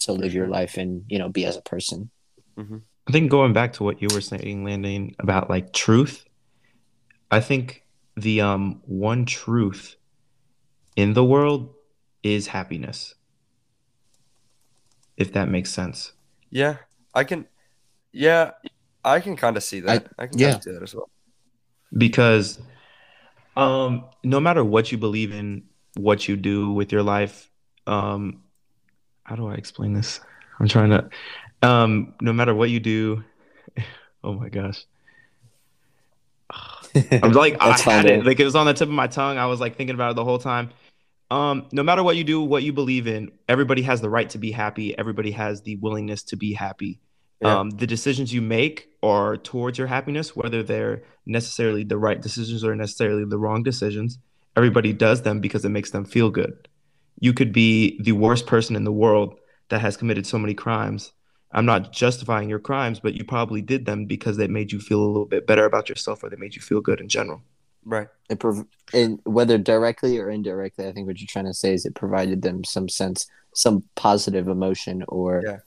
to 0.00 0.12
live 0.12 0.34
your 0.34 0.48
life 0.48 0.76
and 0.76 1.04
you 1.08 1.18
know 1.18 1.28
be 1.28 1.44
as 1.44 1.56
a 1.56 1.62
person. 1.62 2.10
I 2.58 3.12
think 3.12 3.30
going 3.30 3.52
back 3.52 3.72
to 3.74 3.84
what 3.84 4.00
you 4.00 4.08
were 4.12 4.20
saying, 4.20 4.64
Landon, 4.64 5.14
about 5.18 5.50
like 5.50 5.72
truth, 5.72 6.24
I 7.30 7.40
think 7.40 7.84
the 8.16 8.40
um 8.40 8.80
one 8.86 9.24
truth 9.24 9.96
in 10.96 11.12
the 11.14 11.24
world 11.24 11.74
is 12.22 12.48
happiness. 12.48 13.14
If 15.16 15.32
that 15.34 15.48
makes 15.48 15.70
sense. 15.70 16.12
Yeah, 16.50 16.76
I 17.14 17.24
can. 17.24 17.46
Yeah, 18.12 18.52
I 19.04 19.20
can 19.20 19.36
kind 19.36 19.56
of 19.56 19.62
see 19.62 19.80
that. 19.80 20.08
I, 20.18 20.26
can 20.26 20.38
yeah. 20.38 20.46
kind 20.48 20.56
of 20.56 20.62
see 20.62 20.72
that 20.72 20.82
as 20.82 20.94
well. 20.94 21.10
because 21.96 22.58
um 23.56 24.04
no 24.24 24.40
matter 24.40 24.64
what 24.64 24.90
you 24.90 24.98
believe 24.98 25.32
in 25.32 25.64
what 25.96 26.26
you 26.28 26.36
do 26.36 26.72
with 26.72 26.92
your 26.92 27.02
life 27.02 27.50
um 27.86 28.42
how 29.24 29.36
do 29.36 29.46
i 29.46 29.54
explain 29.54 29.92
this 29.92 30.20
i'm 30.58 30.68
trying 30.68 30.90
to 30.90 31.08
um 31.62 32.14
no 32.20 32.32
matter 32.32 32.54
what 32.54 32.70
you 32.70 32.80
do 32.80 33.22
oh 34.24 34.32
my 34.32 34.48
gosh 34.48 34.84
i'm 37.22 37.32
like 37.32 37.60
i 37.60 37.76
had 37.78 38.06
it 38.06 38.24
like 38.24 38.40
it 38.40 38.44
was 38.44 38.54
on 38.54 38.66
the 38.66 38.74
tip 38.74 38.88
of 38.88 38.94
my 38.94 39.06
tongue 39.06 39.36
i 39.36 39.46
was 39.46 39.60
like 39.60 39.76
thinking 39.76 39.94
about 39.94 40.12
it 40.12 40.16
the 40.16 40.24
whole 40.24 40.38
time 40.38 40.70
um 41.34 41.56
no 41.78 41.82
matter 41.88 42.02
what 42.06 42.16
you 42.18 42.24
do 42.32 42.38
what 42.52 42.62
you 42.66 42.72
believe 42.80 43.06
in 43.16 43.22
everybody 43.54 43.82
has 43.90 43.98
the 44.04 44.10
right 44.16 44.30
to 44.34 44.38
be 44.46 44.50
happy 44.62 44.86
everybody 45.02 45.32
has 45.42 45.54
the 45.68 45.74
willingness 45.84 46.22
to 46.30 46.36
be 46.44 46.50
happy 46.66 46.92
Yeah. 47.42 47.54
um, 47.60 47.66
the 47.82 47.88
decisions 47.96 48.28
you 48.36 48.42
make 48.58 48.76
are 49.02 49.32
towards 49.50 49.76
your 49.80 49.88
happiness, 49.96 50.28
whether 50.40 50.60
they're 50.70 50.98
necessarily 51.38 51.82
the 51.92 51.98
right 52.06 52.20
decisions 52.26 52.60
or 52.66 52.72
necessarily 52.76 53.24
the 53.34 53.40
wrong 53.44 53.60
decisions. 53.70 54.10
Everybody 54.60 54.92
does 55.06 55.18
them 55.26 55.40
because 55.46 55.64
it 55.68 55.74
makes 55.78 55.90
them 55.94 56.04
feel 56.14 56.30
good. 56.40 56.54
You 57.26 57.32
could 57.38 57.52
be 57.52 57.70
the 58.08 58.16
worst 58.26 58.44
person 58.54 58.76
in 58.80 58.84
the 58.84 58.96
world 59.04 59.30
that 59.70 59.80
has 59.86 59.96
committed 60.00 60.24
so 60.26 60.38
many 60.44 60.54
crimes. 60.66 61.00
I'm 61.56 61.66
not 61.72 61.82
justifying 62.02 62.48
your 62.52 62.62
crimes, 62.70 63.00
but 63.04 63.14
you 63.18 63.24
probably 63.34 63.62
did 63.72 63.82
them 63.86 64.00
because 64.14 64.36
they 64.36 64.46
made 64.58 64.70
you 64.72 64.78
feel 64.88 65.02
a 65.02 65.10
little 65.14 65.30
bit 65.34 65.46
better 65.50 65.64
about 65.70 65.88
yourself 65.90 66.22
or 66.22 66.30
they 66.30 66.40
made 66.44 66.54
you 66.56 66.62
feel 66.70 66.80
good 66.88 67.00
in 67.04 67.08
general. 67.08 67.40
Right. 67.84 68.08
it 68.30 68.38
prov- 68.38 68.66
and 68.94 69.20
whether 69.24 69.58
directly 69.58 70.18
or 70.18 70.30
indirectly 70.30 70.86
i 70.86 70.92
think 70.92 71.06
what 71.06 71.20
you're 71.20 71.26
trying 71.26 71.46
to 71.46 71.54
say 71.54 71.72
is 71.74 71.84
it 71.84 71.94
provided 71.94 72.42
them 72.42 72.62
some 72.64 72.88
sense 72.88 73.26
some 73.54 73.82
positive 73.96 74.48
emotion 74.48 75.04
or 75.08 75.42
Yeah. 75.44 75.58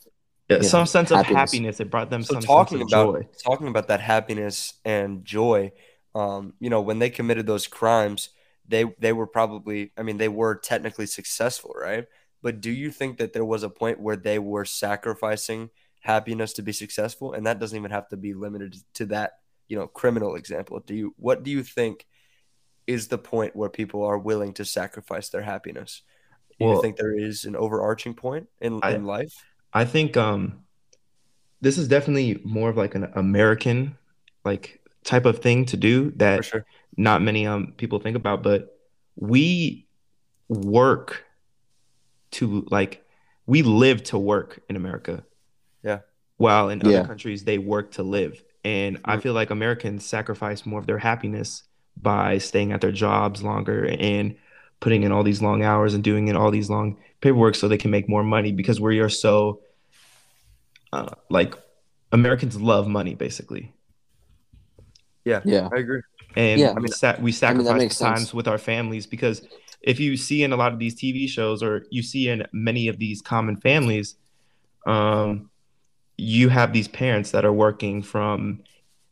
Yeah, 0.49 0.57
Yeah, 0.57 0.67
some 0.69 0.85
sense 0.85 1.09
of 1.11 1.17
happiness. 1.17 1.51
happiness. 1.51 1.79
It 1.79 1.89
brought 1.89 2.09
them 2.11 2.21
So 2.23 2.35
some 2.35 2.43
talking 2.43 2.77
sense 2.79 2.93
of 2.93 2.99
about 2.99 3.13
joy. 3.21 3.27
talking 3.43 3.67
about 3.67 3.87
that 3.87 3.99
happiness 3.99 4.73
and 4.85 5.25
joy, 5.25 5.71
um, 6.13 6.53
you 6.59 6.69
know, 6.69 6.81
when 6.81 6.99
they 6.99 7.09
committed 7.09 7.47
those 7.47 7.65
crimes, 7.65 8.29
they 8.67 8.83
they 8.99 9.11
were 9.11 9.25
probably, 9.27 9.91
I 9.97 10.03
mean, 10.03 10.17
they 10.17 10.29
were 10.29 10.53
technically 10.55 11.07
successful, 11.07 11.73
right? 11.75 12.05
But 12.43 12.61
do 12.61 12.69
you 12.71 12.91
think 12.91 13.17
that 13.17 13.33
there 13.33 13.43
was 13.45 13.63
a 13.63 13.69
point 13.69 13.99
where 13.99 14.15
they 14.15 14.37
were 14.37 14.65
sacrificing 14.65 15.71
happiness 16.01 16.53
to 16.53 16.61
be 16.61 16.71
successful, 16.73 17.33
and 17.33 17.45
that 17.47 17.57
doesn't 17.59 17.77
even 17.77 17.89
have 17.91 18.07
to 18.09 18.17
be 18.17 18.35
limited 18.35 18.75
to 18.95 19.07
that, 19.07 19.39
you 19.67 19.77
know, 19.77 19.87
criminal 19.87 20.35
example? 20.35 20.79
Do 20.79 20.95
you 20.95 21.13
what 21.17 21.43
do 21.43 21.51
you 21.51 21.63
think 21.63 22.05
is 22.87 23.07
the 23.07 23.17
point 23.17 23.55
where 23.55 23.69
people 23.69 24.03
are 24.03 24.17
willing 24.17 24.53
to 24.53 24.65
sacrifice 24.65 25.29
their 25.29 25.41
happiness? 25.41 26.03
Do 26.59 26.67
you 26.67 26.81
think 26.81 26.97
there 26.97 27.17
is 27.17 27.43
an 27.43 27.55
overarching 27.55 28.13
point 28.13 28.47
in, 28.61 28.79
I- 28.81 28.93
in 28.93 29.05
life? 29.05 29.33
I 29.73 29.85
think 29.85 30.15
um 30.15 30.61
this 31.61 31.77
is 31.77 31.87
definitely 31.87 32.41
more 32.45 32.69
of 32.69 32.77
like 32.77 32.95
an 32.95 33.11
American 33.15 33.97
like 34.43 34.81
type 35.03 35.25
of 35.25 35.39
thing 35.39 35.65
to 35.65 35.77
do 35.77 36.11
that 36.17 36.45
sure. 36.45 36.65
not 36.95 37.21
many 37.21 37.45
um 37.47 37.73
people 37.77 37.99
think 37.99 38.15
about, 38.15 38.43
but 38.43 38.77
we 39.15 39.87
work 40.47 41.25
to 42.31 42.65
like 42.69 43.03
we 43.45 43.61
live 43.63 44.03
to 44.03 44.17
work 44.17 44.61
in 44.69 44.75
America. 44.75 45.23
Yeah. 45.83 45.99
While 46.37 46.69
in 46.69 46.81
Yeah. 46.81 46.99
other 46.99 47.07
countries 47.07 47.43
they 47.43 47.57
work 47.57 47.91
to 47.93 48.03
live. 48.03 48.43
And 48.65 48.99
I 49.05 49.17
feel 49.19 49.33
like 49.33 49.51
Americans 49.51 50.05
sacrifice 50.05 50.65
more 50.65 50.79
of 50.79 50.87
their 50.87 50.97
happiness 50.97 51.63
by 52.01 52.39
staying 52.39 52.71
at 52.71 52.81
their 52.81 52.91
jobs 52.91 53.43
longer 53.43 53.85
and 53.85 54.35
putting 54.79 55.03
in 55.03 55.11
all 55.11 55.23
these 55.23 55.41
long 55.41 55.63
hours 55.63 55.93
and 55.93 56.03
doing 56.03 56.27
in 56.27 56.35
all 56.35 56.49
these 56.51 56.69
long 56.69 56.97
paperwork 57.21 57.55
so 57.55 57.67
they 57.67 57.77
can 57.77 57.91
make 57.91 58.09
more 58.09 58.23
money 58.23 58.51
because 58.51 58.81
we 58.81 58.99
are 58.99 59.09
so 59.09 59.61
uh, 60.91 61.13
like 61.29 61.53
Americans 62.11 62.59
love 62.59 62.87
money 62.87 63.13
basically. 63.13 63.73
yeah 65.25 65.41
yeah, 65.45 65.69
I 65.71 65.77
agree. 65.79 66.01
And 66.35 66.59
Yeah. 66.61 66.73
we, 66.73 66.87
sa- 66.89 67.15
we 67.21 67.31
sacrifice 67.31 67.77
makes 67.77 67.99
times 67.99 68.19
sense. 68.21 68.33
with 68.33 68.47
our 68.47 68.57
families 68.57 69.07
because 69.07 69.41
if 69.81 69.99
you 69.99 70.17
see 70.17 70.43
in 70.43 70.53
a 70.53 70.55
lot 70.55 70.73
of 70.73 70.79
these 70.79 70.95
TV 70.95 71.27
shows 71.29 71.61
or 71.63 71.85
you 71.91 72.01
see 72.01 72.29
in 72.29 72.45
many 72.51 72.87
of 72.87 72.97
these 72.97 73.21
common 73.21 73.57
families, 73.57 74.15
um, 74.87 75.49
you 76.17 76.49
have 76.49 76.73
these 76.73 76.87
parents 76.87 77.31
that 77.31 77.45
are 77.45 77.53
working 77.53 78.01
from 78.01 78.63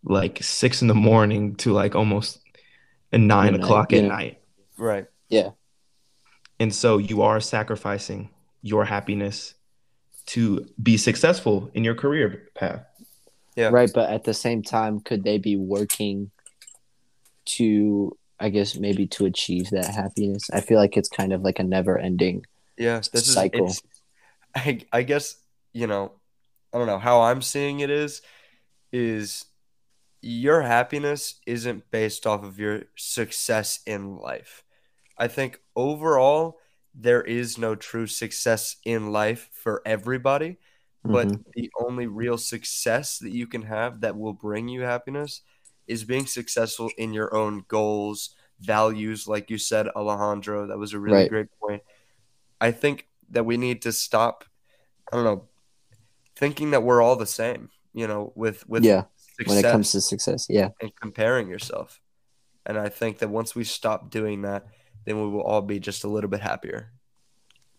like 0.03 0.41
six 0.41 0.81
in 0.81 0.87
the 0.87 0.95
morning 0.95 1.55
to 1.55 1.71
like 1.71 1.95
almost 1.95 2.39
nine 3.11 3.51
Midnight, 3.51 3.63
o'clock 3.63 3.93
at 3.93 4.03
yeah. 4.03 4.07
night. 4.07 4.41
Right. 4.77 5.05
Yeah. 5.29 5.51
And 6.59 6.73
so 6.73 6.97
you 6.97 7.21
are 7.21 7.39
sacrificing 7.39 8.29
your 8.61 8.85
happiness 8.85 9.55
to 10.27 10.65
be 10.81 10.97
successful 10.97 11.69
in 11.73 11.83
your 11.83 11.95
career 11.95 12.49
path. 12.55 12.85
Yeah. 13.55 13.69
Right, 13.69 13.91
but 13.93 14.09
at 14.09 14.23
the 14.23 14.33
same 14.33 14.63
time, 14.63 14.99
could 14.99 15.23
they 15.23 15.37
be 15.37 15.55
working 15.55 16.31
to, 17.45 18.17
I 18.39 18.49
guess, 18.49 18.75
maybe 18.75 19.05
to 19.07 19.25
achieve 19.25 19.69
that 19.71 19.85
happiness? 19.85 20.49
I 20.51 20.61
feel 20.61 20.79
like 20.79 20.97
it's 20.97 21.09
kind 21.09 21.33
of 21.33 21.41
like 21.41 21.59
a 21.59 21.63
never 21.63 21.97
ending. 21.97 22.45
Yeah, 22.77 23.01
this 23.11 23.31
cycle. 23.31 23.67
is 23.67 23.81
I 24.55 24.79
I 24.91 25.03
guess 25.03 25.35
you 25.73 25.87
know, 25.87 26.13
I 26.73 26.77
don't 26.77 26.87
know 26.87 26.99
how 26.99 27.21
I'm 27.21 27.41
seeing 27.41 27.79
it 27.81 27.89
is 27.89 28.21
is 28.91 29.45
your 30.21 30.61
happiness 30.61 31.39
isn't 31.45 31.89
based 31.91 32.25
off 32.27 32.43
of 32.43 32.59
your 32.59 32.83
success 32.95 33.79
in 33.85 34.17
life. 34.17 34.63
I 35.17 35.27
think 35.27 35.59
overall 35.75 36.59
there 36.95 37.21
is 37.21 37.57
no 37.57 37.75
true 37.75 38.07
success 38.07 38.77
in 38.85 39.11
life 39.11 39.49
for 39.53 39.81
everybody, 39.85 40.57
but 41.03 41.29
Mhm. 41.29 41.43
the 41.55 41.69
only 41.79 42.07
real 42.07 42.37
success 42.37 43.19
that 43.19 43.31
you 43.33 43.47
can 43.47 43.63
have 43.63 44.01
that 44.01 44.17
will 44.17 44.33
bring 44.33 44.69
you 44.69 44.81
happiness 44.81 45.41
is 45.87 46.03
being 46.05 46.25
successful 46.25 46.89
in 46.97 47.13
your 47.13 47.35
own 47.35 47.65
goals, 47.67 48.35
values, 48.59 49.27
like 49.27 49.49
you 49.49 49.57
said, 49.57 49.87
Alejandro. 49.89 50.67
That 50.67 50.77
was 50.77 50.93
a 50.93 50.99
really 50.99 51.23
Right. 51.23 51.29
great 51.29 51.47
point. 51.61 51.83
I 52.61 52.71
think 52.71 53.07
that 53.31 53.45
we 53.45 53.57
need 53.57 53.81
to 53.83 53.91
stop, 53.91 54.45
I 55.11 55.15
don't 55.17 55.25
know, 55.25 55.49
thinking 56.43 56.71
that 56.71 56.83
we're 56.83 57.01
all 57.01 57.15
the 57.15 57.25
same, 57.25 57.69
you 57.93 58.05
know, 58.05 58.33
with 58.35 58.67
with 58.67 58.83
yeah, 58.83 59.03
when 59.45 59.57
it 59.57 59.63
comes 59.63 59.93
to 59.93 60.01
success, 60.01 60.45
yeah, 60.49 60.69
and 60.81 60.91
comparing 60.99 61.47
yourself. 61.47 62.01
And 62.65 62.77
I 62.77 62.89
think 62.89 63.19
that 63.19 63.29
once 63.29 63.55
we 63.55 63.63
stop 63.63 64.09
doing 64.09 64.41
that, 64.41 64.67
then 65.05 65.21
we 65.21 65.27
will 65.29 65.41
all 65.41 65.61
be 65.61 65.79
just 65.79 66.03
a 66.03 66.09
little 66.09 66.29
bit 66.29 66.41
happier. 66.41 66.91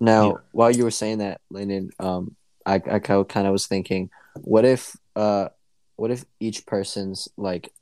Now, 0.01 0.27
Yeah. 0.29 0.33
while 0.53 0.71
you 0.71 0.85
were 0.85 0.91
saying 0.91 1.19
that, 1.19 1.41
Landon, 1.51 1.91
um, 1.99 2.37
I, 2.67 2.75
I 2.75 2.99
kind 2.99 3.47
of 3.47 3.53
was 3.53 3.67
thinking, 3.67 4.11
what 4.43 4.65
if, 4.65 4.97
uh, 5.17 5.49
what 5.97 6.11
if 6.11 6.25
each 6.41 6.67
person's 6.67 7.29
like 7.37 7.73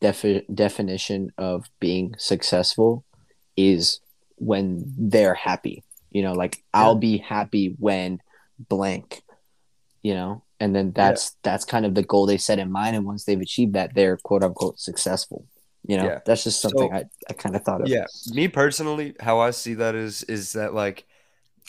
defi- 0.00 0.46
definition 0.52 1.32
of 1.36 1.66
being 1.80 2.14
successful 2.18 3.04
is 3.56 4.00
when 4.36 4.94
they're 4.96 5.34
happy? 5.34 5.82
You 6.10 6.22
know, 6.22 6.32
like 6.32 6.62
I'll 6.72 6.94
be 6.94 7.18
happy 7.18 7.74
when 7.78 8.20
blank. 8.58 9.22
You 10.06 10.14
know, 10.14 10.32
and 10.60 10.70
then 10.76 10.92
that's 11.00 11.22
that's 11.42 11.64
kind 11.64 11.84
of 11.86 11.92
the 11.98 12.02
goal 12.12 12.24
they 12.26 12.38
set 12.48 12.58
in 12.64 12.70
mind. 12.80 12.94
And 12.96 13.04
once 13.12 13.24
they've 13.24 13.40
achieved 13.48 13.74
that, 13.74 13.88
they're 13.96 14.16
quote 14.28 14.44
unquote 14.44 14.78
successful. 14.78 15.40
You 15.90 15.96
know, 15.98 16.06
Yeah. 16.10 16.20
that's 16.26 16.44
just 16.44 16.60
something 16.62 16.90
So- 16.90 16.96
I, 16.98 17.04
I 17.30 17.32
kind 17.42 17.56
of 17.56 17.62
thought 17.66 17.80
of. 17.82 17.88
Yeah, 17.88 18.06
me 18.38 18.46
personally, 18.62 19.08
how 19.26 19.36
I 19.48 19.50
see 19.62 19.74
that 19.82 19.94
is 20.06 20.22
is 20.36 20.52
that 20.58 20.70
like 20.74 20.98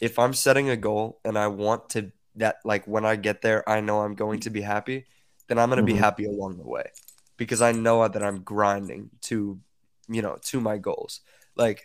if 0.08 0.20
I'm 0.20 0.34
setting 0.46 0.70
a 0.70 0.78
goal 0.78 1.06
and 1.26 1.36
I 1.46 1.48
want 1.48 1.82
to 1.94 2.00
that 2.36 2.56
like 2.72 2.84
when 2.94 3.06
I 3.12 3.16
get 3.28 3.42
there, 3.42 3.68
I 3.68 3.82
know 3.82 4.02
I'm 4.02 4.14
going 4.24 4.40
to 4.42 4.52
be 4.52 4.62
happy, 4.62 5.00
then 5.48 5.58
I'm 5.58 5.70
going 5.72 5.84
to 5.84 5.92
Mhm. 5.92 5.96
be 5.96 6.02
happy 6.08 6.26
along 6.26 6.58
the 6.58 6.70
way 6.78 6.88
because 7.42 7.62
I 7.70 7.72
know 7.72 8.08
that 8.08 8.24
I'm 8.28 8.40
grinding 8.54 9.10
to 9.30 9.60
you 10.16 10.22
know, 10.22 10.38
to 10.52 10.62
my 10.62 10.78
goals. 10.78 11.14
Like 11.64 11.80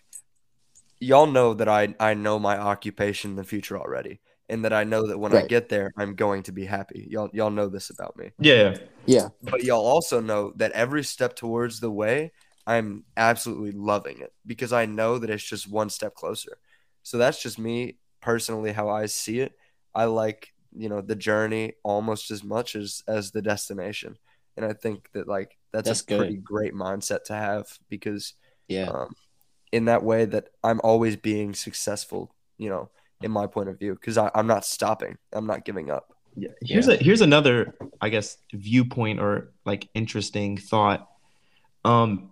y'all 1.01 1.27
know 1.39 1.55
that 1.55 1.69
I 1.81 1.83
I 2.11 2.13
know 2.25 2.39
my 2.39 2.57
occupation 2.73 3.31
in 3.33 3.37
the 3.37 3.51
future 3.53 3.79
already 3.85 4.21
and 4.53 4.65
that 4.65 4.73
I 4.73 4.85
know 4.85 5.07
that 5.09 5.19
when 5.19 5.33
I 5.35 5.47
get 5.47 5.69
there, 5.69 5.91
I'm 5.97 6.15
going 6.15 6.43
to 6.45 6.53
be 6.53 6.65
happy. 6.65 7.07
Y'all 7.11 7.31
y'all 7.33 7.51
know 7.51 7.69
this 7.69 7.91
about 7.91 8.17
me 8.17 8.31
Yeah. 8.39 8.77
Yeah. 9.07 9.29
but 9.43 9.65
y'all 9.65 9.85
also 9.85 10.21
know 10.21 10.53
that 10.57 10.73
every 10.73 11.03
step 11.03 11.35
towards 11.35 11.81
the 11.81 11.91
way 11.91 12.31
i'm 12.65 13.03
absolutely 13.17 13.73
loving 13.73 14.21
it 14.21 14.33
because 14.47 14.73
i 14.73 14.87
know 14.87 15.19
that 15.19 15.29
it's 15.31 15.43
just 15.43 15.69
one 15.69 15.91
step 15.91 16.15
closer 16.15 16.59
so 17.03 17.19
that's 17.19 17.43
just 17.43 17.59
me 17.59 17.97
personally 18.21 18.71
how 18.71 18.89
i 18.89 19.07
see 19.07 19.41
it 19.41 19.53
i 19.97 20.05
like 20.05 20.53
you 20.77 20.89
know 20.89 21.01
the 21.01 21.17
journey 21.17 21.73
almost 21.83 22.31
as 22.31 22.45
much 22.45 22.77
as 22.77 23.03
as 23.09 23.33
the 23.33 23.43
destination 23.43 24.17
and 24.57 24.65
i 24.65 24.73
think 24.73 25.09
that 25.15 25.27
like 25.27 25.59
that's, 25.73 25.89
That's 25.89 26.03
a 26.03 26.07
good. 26.07 26.19
pretty 26.19 26.37
great 26.37 26.75
mindset 26.75 27.25
to 27.25 27.35
have 27.35 27.67
because 27.89 28.35
Yeah. 28.69 28.89
um, 28.91 29.17
in 29.73 29.87
that 29.87 30.05
way 30.05 30.25
that 30.27 30.51
i'm 30.63 30.81
always 30.85 31.17
being 31.17 31.55
successful 31.55 32.33
you 32.59 32.69
know 32.69 32.89
in 33.23 33.31
my 33.31 33.47
point 33.47 33.69
of 33.69 33.79
view 33.79 33.95
because 33.95 34.19
i'm 34.19 34.47
not 34.47 34.64
stopping 34.64 35.17
i'm 35.33 35.47
not 35.47 35.64
giving 35.64 35.91
up 35.91 36.12
Yeah. 36.35 36.49
Here's 36.62 36.88
a 36.88 36.97
here's 36.97 37.21
another, 37.21 37.75
I 38.00 38.09
guess, 38.09 38.38
viewpoint 38.55 39.21
or 39.21 39.52
like 39.67 39.88
interesting 39.93 40.57
thought. 40.57 41.07
Um, 41.85 42.31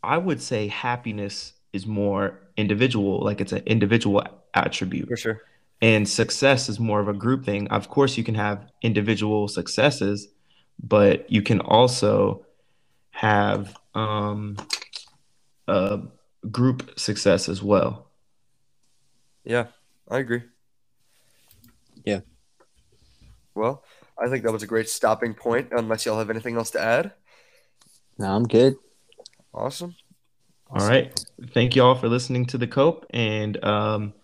I 0.00 0.16
would 0.16 0.40
say 0.40 0.68
happiness 0.68 1.52
is 1.72 1.84
more 1.84 2.38
individual, 2.56 3.18
like 3.24 3.40
it's 3.40 3.52
an 3.52 3.62
individual 3.66 4.22
attribute. 4.54 5.08
for 5.08 5.16
sure 5.16 5.42
and 5.82 6.08
success 6.08 6.68
is 6.68 6.78
more 6.78 7.00
of 7.00 7.08
a 7.08 7.12
group 7.12 7.44
thing. 7.44 7.66
Of 7.68 7.88
course, 7.88 8.16
you 8.16 8.22
can 8.22 8.36
have 8.36 8.70
individual 8.82 9.48
successes, 9.48 10.28
but 10.80 11.30
you 11.30 11.42
can 11.42 11.60
also 11.60 12.46
have 13.10 13.76
um, 13.94 14.56
a 15.66 16.00
group 16.50 16.96
success 16.96 17.48
as 17.48 17.64
well. 17.64 18.06
Yeah, 19.44 19.66
I 20.10 20.18
agree. 20.18 20.42
Yeah. 22.04 22.20
Well, 23.54 23.84
I 24.18 24.28
think 24.28 24.44
that 24.44 24.52
was 24.52 24.62
a 24.62 24.66
great 24.66 24.88
stopping 24.88 25.34
point, 25.34 25.68
unless 25.72 26.06
y'all 26.06 26.18
have 26.18 26.30
anything 26.30 26.56
else 26.56 26.70
to 26.70 26.80
add. 26.80 27.12
No, 28.18 28.26
I'm 28.26 28.44
good. 28.44 28.76
Awesome. 29.54 29.94
All 30.70 30.88
right. 30.88 31.12
Thank 31.52 31.76
you 31.76 31.82
all 31.82 31.94
for 31.94 32.08
listening 32.08 32.46
to 32.46 32.58
the 32.58 32.66
Cope. 32.66 33.04
And 33.10 33.62
um, 33.64 34.14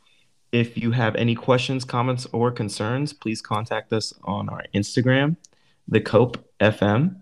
if 0.51 0.79
you 0.79 0.93
have 0.93 1.15
any 1.17 1.35
questions, 1.35 1.85
comments, 1.85 2.27
or 2.33 2.51
concerns, 2.51 3.13
please 3.13 3.43
contact 3.43 3.93
us 3.93 4.15
on 4.25 4.49
our 4.49 4.65
Instagram, 4.75 5.37
the 5.89 6.01
Cope 6.01 6.39
FM. 6.61 7.21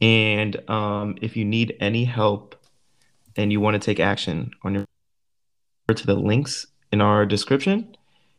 And 0.00 0.68
um, 0.68 1.16
if 1.20 1.36
you 1.36 1.44
need 1.44 1.76
any 1.80 2.04
help 2.04 2.56
and 3.36 3.52
you 3.52 3.60
want 3.60 3.74
to 3.74 3.78
take 3.78 4.00
action 4.00 4.50
on 4.64 4.74
your 4.74 4.84
to 5.94 6.06
the 6.06 6.14
links 6.14 6.66
in 6.92 7.00
our 7.00 7.26
description. 7.26 7.96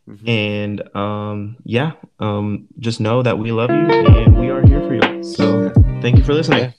Mhm. 0.10 0.28
And 0.28 0.96
um, 0.96 1.58
yeah, 1.64 1.92
um, 2.20 2.68
just 2.80 3.00
know 3.00 3.22
that 3.22 3.38
we 3.38 3.52
love 3.52 3.70
you 3.70 3.88
and 3.88 4.40
we 4.40 4.50
are 4.50 4.66
here 4.66 4.82
for 4.82 4.96
you. 4.96 5.24
So 5.24 5.72
thank 6.02 6.18
you 6.18 6.24
for 6.24 6.34
listening. 6.34 6.74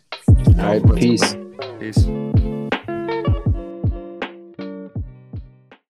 All 0.59 0.65
right. 0.65 0.97
Peace. 0.97 1.37
Peace. 1.79 2.07